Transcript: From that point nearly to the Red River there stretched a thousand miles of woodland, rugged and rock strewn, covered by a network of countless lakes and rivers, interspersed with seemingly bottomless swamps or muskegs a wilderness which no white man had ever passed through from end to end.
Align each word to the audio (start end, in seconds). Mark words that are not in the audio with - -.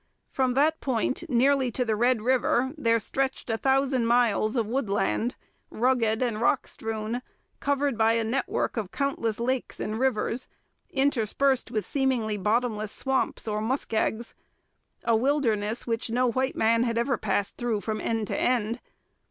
From 0.31 0.55
that 0.55 0.81
point 0.81 1.29
nearly 1.29 1.69
to 1.73 1.85
the 1.85 1.95
Red 1.95 2.23
River 2.23 2.73
there 2.75 2.97
stretched 2.97 3.51
a 3.51 3.57
thousand 3.59 4.07
miles 4.07 4.55
of 4.55 4.65
woodland, 4.65 5.35
rugged 5.69 6.23
and 6.23 6.41
rock 6.41 6.65
strewn, 6.65 7.21
covered 7.59 7.99
by 7.99 8.13
a 8.13 8.23
network 8.23 8.77
of 8.77 8.89
countless 8.91 9.39
lakes 9.39 9.79
and 9.79 9.99
rivers, 9.99 10.47
interspersed 10.89 11.69
with 11.69 11.85
seemingly 11.85 12.35
bottomless 12.35 12.91
swamps 12.91 13.47
or 13.47 13.61
muskegs 13.61 14.33
a 15.03 15.15
wilderness 15.15 15.85
which 15.85 16.09
no 16.09 16.31
white 16.31 16.55
man 16.55 16.81
had 16.81 16.97
ever 16.97 17.15
passed 17.15 17.57
through 17.57 17.81
from 17.81 18.01
end 18.01 18.25
to 18.25 18.35
end. 18.35 18.81